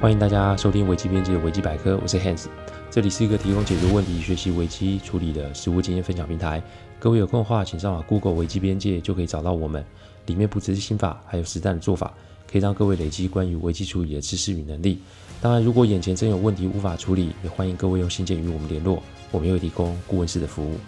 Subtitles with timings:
[0.00, 2.46] 欢迎大家收听危机边界的危机百科，我是 Hans，
[2.90, 6.62] 这里是一个提供解决问题、学习危机处理的实务经验分享平台。
[6.98, 9.84] 各位有空的话，请上网 Google 危机边界就可以找到我们，
[10.24, 12.14] 里面不只是心法，还有实战的做法，
[12.50, 15.00] 可以让各位累积关于危机处理的知识与能力。
[15.38, 20.78] 当然，如果眼前真有问题无法处理，也欢迎各位用信件与我们联络，我们会提供顾问式的服务。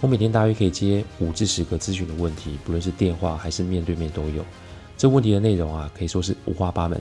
[0.00, 4.44] 我每天大约可以接五至十个咨询的问题，不论是电话还是面对面都有。
[4.96, 7.00] 这问题的内容啊，可以说是五花八门。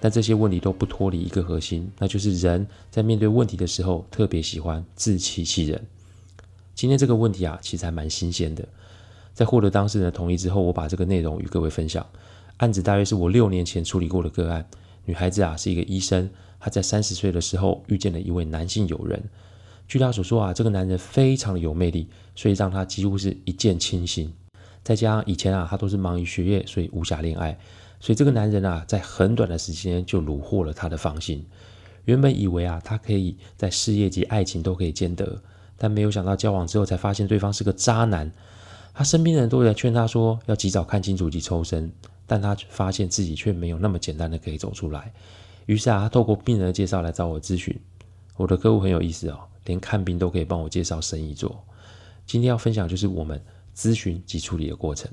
[0.00, 5.84] 但这些问题都不脱离一个核心，那就是人在面对问题的时候，特别喜欢自欺欺人。
[6.74, 8.66] 今天这个问题啊，其实还蛮新鲜的。
[9.34, 12.06] 在获得当事人的同意之后，我把这个内容与各位分享。
[12.58, 14.64] 案子大约是我六年前处理过的个案。
[15.04, 19.22] 女孩子啊，是一个医生，她在三十岁的时候遇见了一位男性友人。
[19.88, 24.32] 据她所说啊，这个男人非常的有魅力，所以让她几乎是一见倾心。
[24.84, 27.58] 再加上以前啊，她都是忙于学业，所以无暇恋爱。
[28.00, 31.44] 所以这个男人啊，在很短的时间就虏获了她的芳心。
[32.04, 35.42] 原本以为啊，他可以在事业及爱情都可以兼得，
[35.76, 38.32] 但没有想到交往之后才发现对方是个渣男。
[38.94, 41.92] 他身边的人都在劝他说要及早看清楚及抽身，
[42.26, 45.12] 但他发现自己却没有那么简单的可以走出来。
[45.66, 47.78] 于是啊，他透过病人的介绍来找我咨询。
[48.36, 51.62] 我的客户很有意思哦，连看病都可以帮我介绍生意做。
[52.26, 53.38] 今天要分享就是我们
[53.76, 55.10] 咨询及处理的过程。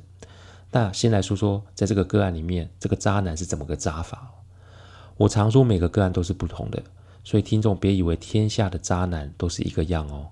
[0.75, 4.29] 那先来说说，在这个个案里面，这个渣男是怎么个渣法？
[5.15, 6.83] 我常说每个个案都是不同的，
[7.23, 10.27] 所以听众别以为天下的渣男都是一个样哦。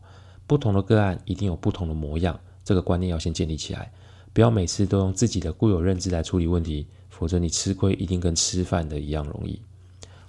[0.46, 3.94] 不同的个案一定有不同的模样，这个观念要先建立起来，
[4.34, 9.62] 不要每次都用自己的固有认知来处理问题，否则你吃亏一定跟吃饭的一样容易。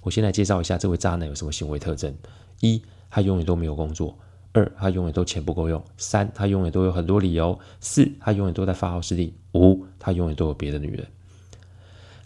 [0.02, 2.16] 我先来介绍一下这位渣男有什么行为特征：
[2.60, 4.16] 一，他永远都没有工作。
[4.52, 11.06] 二，他永远都钱不够用；三，他永远都有很多理由；四，他永远都在发号施令；五，他永远都有别的女人。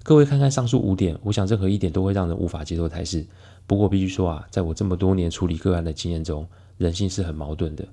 [0.02, 3.24] 各位看看上述五点，我想任何一点都会让人无法接受才是。
[3.68, 6.44] 不过必须说啊，在我这么多年处理个案的经验中，
[6.76, 7.86] 人性是很矛盾的。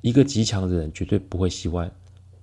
[0.00, 1.88] 一个极强的人绝对不会喜欢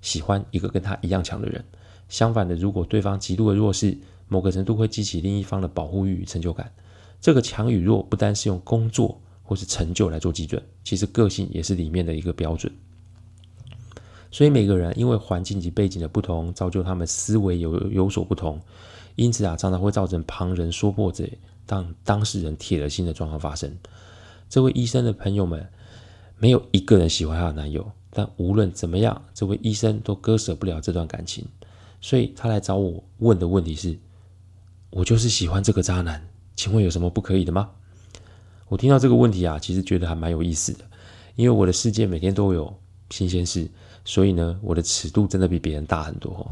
[0.01, 1.61] 喜欢一个跟他一样强的人。
[2.07, 3.97] 相反的，如果对方极度的弱势，
[4.29, 6.71] 某个程度会激起另一方的保护欲与成就感。
[7.19, 9.19] 这个强与弱不单是用工作。
[9.49, 12.71] 或是成就来做基准，其实个性也是里面的一个标准。
[14.31, 18.59] 所以每个人因为环境及背景的不同，造就他们思维有有所不同，
[19.15, 23.75] 因此啊，常常会造成旁人说破嘴，当当事人铁了心的状况发生。
[24.47, 25.67] 这位医生的朋友们，
[26.37, 31.45] 没有一个人喜欢她的男友，但无论怎么样，这位医生都割舍不了这段感情，
[32.01, 33.97] 所以他来找我问的问题是：
[34.89, 37.69] 我就是喜欢这个渣男，请问有什么不可以的吗？
[38.67, 40.85] 我听到这个问题啊，其实觉得还蛮有意思的，
[41.35, 42.71] 因为我的世界每天都有
[43.09, 43.67] 新鲜事，
[44.09, 46.43] 所以呢，我的尺度真的比别人大很多。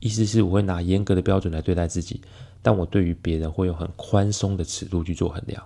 [0.00, 2.20] 意思是我会拿严格的标准来对待自己，
[2.60, 5.64] 但我对于别人会用很宽松的尺度去做衡量，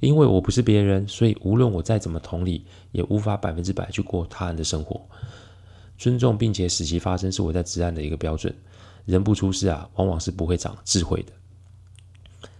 [0.00, 5.00] 因为我不是别人，所以无论我再怎么同理，也无法百分之百去过他人的生活。
[5.96, 8.54] 尊重并且使其发生是我在职案的一个标准。
[9.06, 11.32] 人不出事啊，往往是不会长智慧的，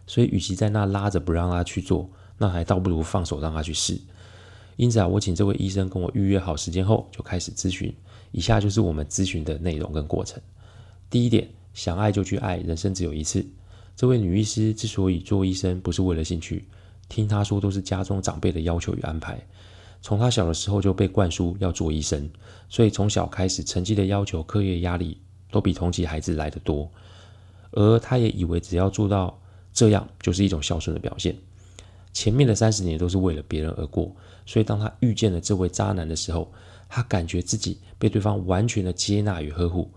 [0.06, 2.08] 所以与其在那拉着不让他去做。
[2.38, 4.00] 那还倒不如放手让他去试。
[4.76, 7.94] 因此啊，我请这位医生跟我预约好时间后，就开始咨询。
[8.32, 10.40] 以下就是我们咨询的内容跟过程。
[11.08, 13.44] 第一点，想爱就去爱，人生只有一次。
[13.96, 16.66] 这位女医师之所以做医生，不是为了兴趣，
[17.08, 19.40] 听她说都是家中长辈的要求与安排。
[20.00, 22.30] 从她小的时候就被灌输要做医生，
[22.68, 25.18] 所以从小开始成绩的要求、课业压力
[25.50, 26.90] 都比同级孩子来得多。
[27.72, 29.38] 而她也以为只要做到
[29.72, 31.36] 这样，就是一种孝顺的表现。
[32.12, 36.52] 前面的三十年都是为了别人而过，所以当他遇见了这位渣男的时候，
[36.88, 39.90] 他感觉自己被对方完全的接纳与呵护，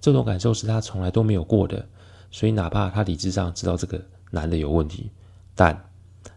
[0.00, 1.86] 这种感受是他从来都没有过的。
[2.32, 4.00] 所以哪怕他理智上知道这个
[4.30, 5.10] 男的有问题，
[5.54, 5.90] 但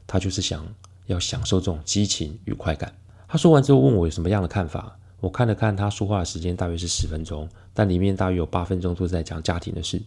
[0.07, 0.65] 他就是想
[1.05, 2.95] 要享受这种激情与快感。
[3.27, 10.01] 他说完之后问我有什么样的看法，我看了看他说话的时间大约是十分钟，但里面大约有八分钟都是在讲家庭的事，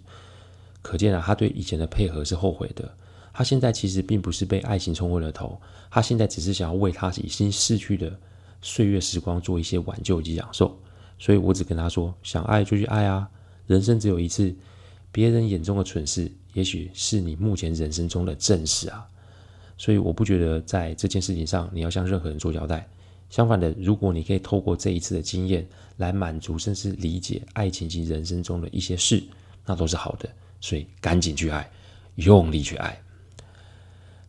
[0.82, 2.92] 可见啊，他对以前的配合是后悔的。
[3.36, 5.60] 他现在其实并不是被爱情冲昏了头，
[5.90, 8.18] 他现在只是想要为他已经逝去的
[8.62, 10.74] 岁月时光做一些挽救及享受。
[11.18, 13.28] 所以我只跟他说：想爱就去爱啊，
[13.66, 14.56] 人生只有一次，
[15.12, 19.06] 别人眼中的蠢事，也许是你目前人生中的正事啊。
[19.76, 22.88] 所以我不觉得在这件事情上你要向任何人做交代。
[23.28, 25.68] 相反的，如果你可以透过这一次的经验
[25.98, 29.22] 来满足甚至理解爱情及人生中的一些事，
[29.66, 30.26] 那都是好的。
[30.58, 31.70] 所以赶紧去爱，
[32.14, 32.98] 用力去爱。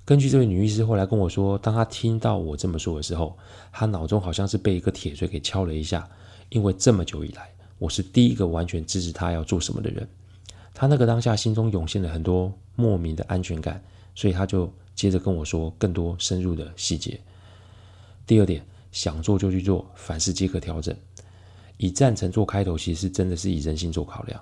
[0.07, 3.37] 根据这位女医师后来跟我说，当她听到我这么说的时候，
[3.73, 6.09] 她脑中好像是被一个铁锤给敲了一下。
[6.47, 10.07] 因为这么久以来，我是第一个完全支持她要做什么的人。
[10.73, 13.83] 她那个当下心中涌现了很多莫名的安全感，
[14.15, 17.19] 所以她就接着跟我说更多深入的细节。
[18.25, 20.95] 第二点，想做就去做，凡事皆可调整。
[21.75, 24.41] 以赞成做开头，其实是真的是以人性做考量。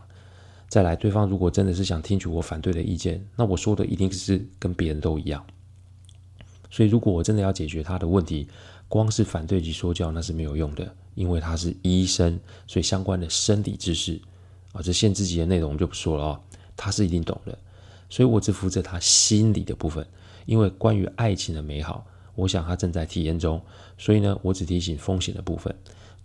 [0.69, 5.43] 再来，对方如果真的是想听取我反对的意见，那我说的一定是跟别人都一样。
[6.75, 8.49] 所以，如果我真的要解决他的问题，
[8.89, 12.37] 光是反对及说教那是没有用的，因为他是医生，
[12.67, 14.19] 所以相关的生理知识
[14.73, 16.41] 啊，这限制级的内容我们就不说了啊，
[16.75, 17.57] 他是一定懂的。
[18.09, 20.05] 所以我只负责他心理的部分，
[20.45, 22.05] 因为关于爱情的美好，
[22.35, 23.61] 我想他正在体验中，
[23.97, 25.73] 所以呢，我只提醒风险的部分。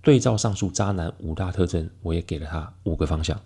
[0.02, 3.40] 对照上述渣男五大特征，我也给了他五个方向：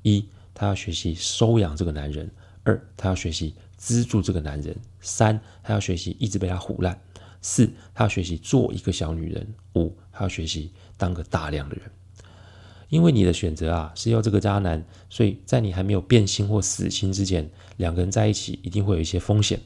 [0.00, 2.26] 一，他要学习收养这个男人；
[2.64, 6.94] 二，他要学习资助这个男人；三，他要学习一直被他唬烂；
[7.40, 9.42] 四，他要学习做一个小女人；
[9.74, 11.90] 五，他要学习当个大量的人。
[12.90, 19.58] 因为你的选择啊是要这个渣男，所以在你还没有变心或死心之前，两个人在一起一定会有一些风险。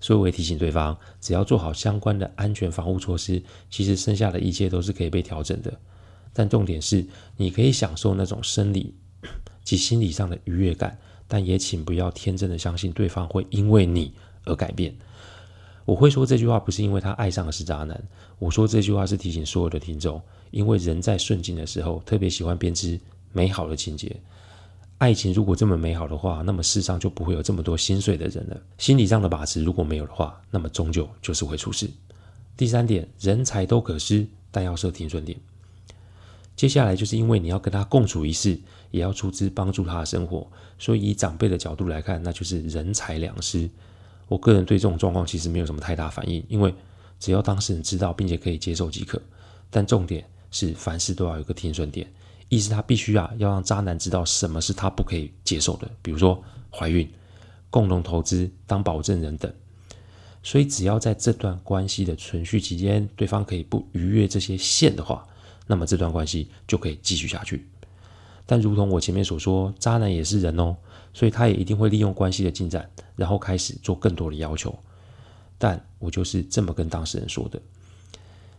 [0.00, 5.78] 所以我也提醒对方，只要做好相关的安全防护措施，其实剩下的一切都是可以被调整的。
[6.32, 7.06] 但重点是，
[7.36, 8.94] 你可以享受那种生理
[9.62, 10.98] 及心理上的愉悦感，
[11.30, 14.12] 但也请不要天真的相信对方会因为你
[14.46, 14.92] 而改变。
[15.84, 18.02] 我会说这句话，不是因为他爱上的是渣男，
[18.40, 20.20] 我说这句话是提醒所有的听众。
[20.50, 22.98] 因为人在顺境的时候，特别喜欢编织
[23.30, 24.14] 美好的情节。
[24.98, 28.60] 爱情如果这么美好的话，那么世上就不会有这么多心碎的人了。
[28.76, 31.88] 心理上的把持如果没有的话，那么终究就是会出事。
[32.56, 35.38] 第三点，人才都可失，但要设停损点。
[36.60, 38.60] 接下来就是因为你要跟他共处一室，
[38.90, 40.46] 也要出资帮助他的生活，
[40.78, 43.70] 所以以长辈的角度来看，那就是人财两失。
[44.28, 46.74] 我个人对这种状况其实没有什么太大反应，因为
[47.18, 49.18] 只要当事人知道并且可以接受即可。
[49.70, 50.22] 但重点。
[50.52, 52.04] 是凡事都要有个停损点，
[52.48, 57.08] 意思他必须啊要让渣男知道什么是他不可以接受的，比如说怀孕、
[57.70, 59.52] 共同投资、当保证人等。
[60.42, 65.24] 所以只要在这段关系的存续期间，对方可以不逾越这些线的话，
[65.70, 67.64] 那么这段关系就可以继续下去。
[68.44, 70.76] 但如同我前面所说，渣男也是人哦，
[71.14, 74.76] 所以他也一定会利用关系的进展，然后开始做更多的要求。
[75.56, 77.62] 但我就是这么跟当事人说的。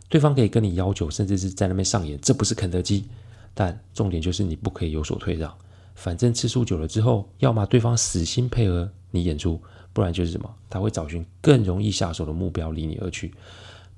[0.08, 3.04] 对方可以跟你要求，甚至是在那边上演，这不是肯德基。
[3.52, 5.54] 但重点就是你不可以有所退让。
[5.94, 9.60] 反正次数久了之后，要么对方死心配合你演出，
[9.92, 13.34] 不然就是什么，他会找寻更容易下手的目标离你而去。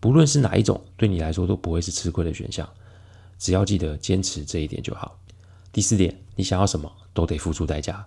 [0.00, 2.68] 不论是哪一种，对你来说都不会是吃亏的选项。
[3.38, 5.18] 只要记得坚持这一点就好。
[5.72, 8.04] 第四点，你想要什么都得付出代价。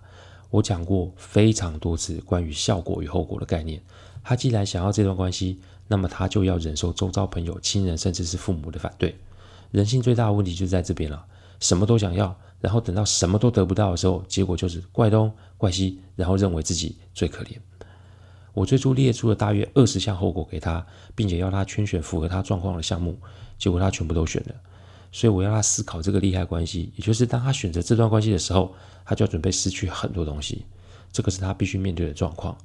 [0.50, 3.82] 我讲过非常多次关于效果与后果的概念。
[4.24, 9.16] 他既然想要这段关系，那么他就要忍受周遭朋友、亲人，甚至是父母的反对。
[9.70, 11.24] 人性最大的问题就在这边了，
[11.60, 17.56] 什么都想要，然后等到什么都得不到的时候，结果就是怪东怪西，然后认为自己最可怜。
[18.54, 20.84] 我最初列出了大约二十项后果给他，
[21.14, 23.18] 并且要他圈选符合他状况的项目，
[23.58, 24.54] 结果他全部都选了。
[25.10, 28.74] 所以我要他思考这个利害关系，也就是当他选择这段关系的时候，
[29.04, 30.64] 他就要准备失去很多东西。
[31.10, 32.56] 这个是他必须面对的状况。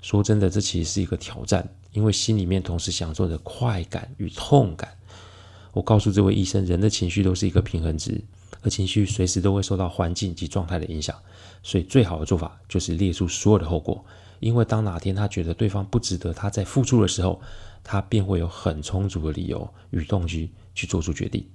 [0.00, 4.96] 说真的，这其实是一个挑战，因为心里面同时享受着快感与痛感。
[5.72, 8.20] 我告诉这位医生，人的情绪都是一个平衡值，
[8.62, 11.16] 而情绪随时都会受到环境及状态的影响。
[11.62, 14.04] 所以，最好的做法就是列出所有的后果，
[14.40, 17.40] 因为当哪天他觉得对方不值得他在付出的时候，
[17.84, 21.46] 他便会有很充足的理由与动机去做出决定。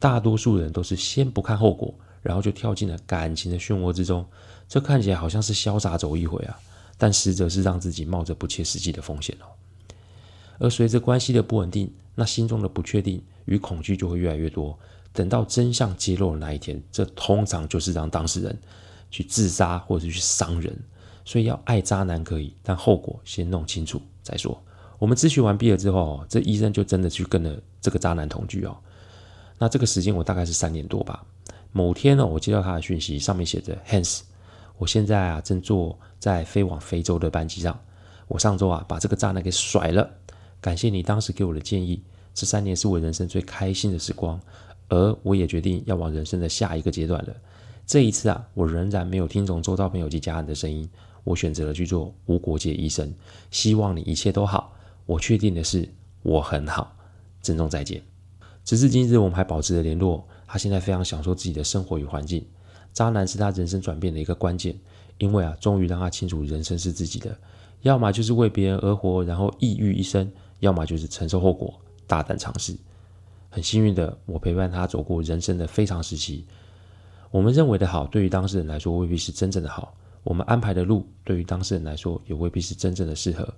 [0.00, 4.26] 大多数人都是先不看后果，然后就跳进了感情的漩涡之中，
[4.68, 6.58] 这看起来好像是潇洒走一回啊。
[6.98, 9.46] 但实则是让自己冒着不切实际的风险哦。
[10.58, 14.78] 而随着关系的不稳定，那心中的不确定与恐惧就会越来越多。
[15.12, 18.58] 等到真相揭露的那一天，这通常就是让当事人
[19.10, 20.78] 去自杀或者去伤人。
[21.24, 24.62] 所以要爱渣男可以，但后果先弄清楚再说。
[24.98, 28.76] 我们咨询完毕了之后，这医生就真的去跟了这个渣男同居哦。
[29.60, 31.22] 那这个时间我大概是三年多吧。
[31.70, 34.22] 某天呢，我接到他的讯息，上面写着 Hans。
[34.78, 37.78] 我现在啊，正坐在飞往非洲的班机上。
[38.26, 40.10] 我上周啊，把这个渣男给甩了。
[40.62, 42.02] 感谢你当时给我的建议。
[42.32, 44.40] 这三年是我人生最开心的时光，
[44.88, 47.36] 而我也决定要往人生的下一个阶段了。
[47.86, 50.88] 这一次啊，我仍然没有听从周遭朋友及家人的声音，
[51.22, 53.12] 我选择了去做无国界医生。
[53.50, 54.74] 希望你一切都好。
[55.04, 55.86] 我确定的是，
[56.22, 56.96] 我很好。
[57.42, 58.09] 珍重再见。
[58.64, 60.26] 直至今日，我们还保持着联络。
[60.46, 62.44] 他现在非常享受自己的生活与环境。
[62.92, 64.76] 渣男是他人生转变的一个关键，
[65.18, 67.36] 因为啊，终于让他清楚人生是自己的，
[67.82, 71.72] 要么就是为别人而活，然后抑郁一生，要么就是承受后果，
[72.06, 72.76] 大胆尝试。
[73.48, 76.44] 很幸运的，我陪伴他走过人生的非常时期。
[77.30, 79.94] 我们认为的好，对于当事人来说未必是真正的好。
[80.24, 83.48] 我们安排的路对于当事人来说也未必是真正的适合。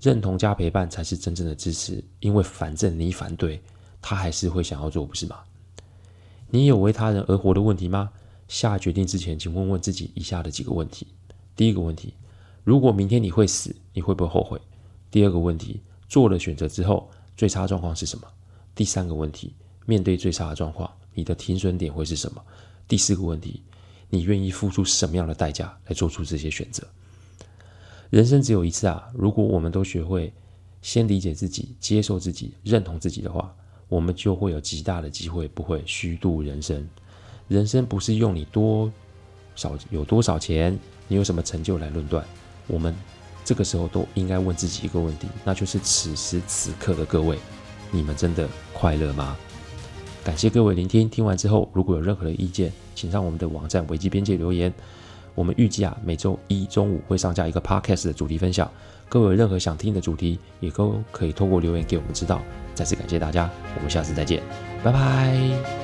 [0.00, 3.62] 认同加陪伴才是真正的支持，因为反正你反对，
[4.06, 5.38] 他还是会想要做，不是吗？
[6.50, 8.10] 你有为他人而活的问题吗？
[8.48, 11.06] 下决定之前，请问问自己以下的几个问题：
[11.56, 12.12] 第一个问题，
[12.64, 14.60] 如果明天你会死，你会不会后悔？
[15.10, 18.28] 第二个问题，做了选择之后，最差状况是什么？
[18.74, 19.54] 第三个问题，
[19.86, 22.44] 面对最差的状况，你的停损点会是什么？
[22.86, 23.62] 第四个问题，
[24.10, 26.86] 你愿意付出什么样的代价来做出这些选择？
[28.10, 29.08] 人生只有一次啊！
[29.14, 30.30] 如果我们都学会
[30.82, 33.56] 先理解自己、接受自己、认同自己的话，
[33.94, 36.84] 我们就会有极大的机会不会虚度人生。
[37.46, 38.92] 人生不是用你多
[39.54, 42.24] 少有多少钱，你有什么成就来论断。
[42.66, 42.92] 我们
[43.44, 47.38] 这个时候都应该问自己一个问题，那就是此时此刻的各位，
[47.92, 49.36] 你们真的快乐吗？
[50.24, 54.74] 感谢各位聆听，听完之后如果有任何的意见，请上我们的网站维基边界留言。
[55.34, 58.70] 我们预计啊，每周一中午会上架一个 podcast 的主题分享。
[59.08, 62.40] 各位有任何想听的主题，也都可以透过留言给我们知道。
[62.74, 64.42] 再次感谢大家，我们下次再见，
[64.82, 65.83] 拜拜。